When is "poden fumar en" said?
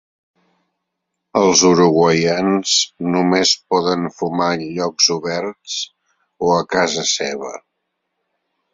3.75-4.67